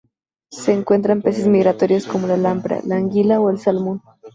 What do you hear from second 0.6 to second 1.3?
encuentran